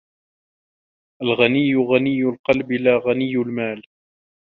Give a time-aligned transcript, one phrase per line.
[1.21, 3.81] الغنى غنى القلب لا غنى المال